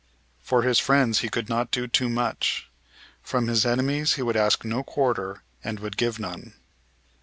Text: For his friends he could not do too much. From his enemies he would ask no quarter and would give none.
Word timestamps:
For 0.41 0.63
his 0.63 0.79
friends 0.79 1.19
he 1.19 1.29
could 1.29 1.47
not 1.47 1.69
do 1.69 1.85
too 1.87 2.09
much. 2.09 2.67
From 3.21 3.47
his 3.47 3.67
enemies 3.67 4.13
he 4.15 4.23
would 4.23 4.35
ask 4.35 4.65
no 4.65 4.81
quarter 4.81 5.43
and 5.63 5.79
would 5.79 5.95
give 5.95 6.17
none. 6.17 6.55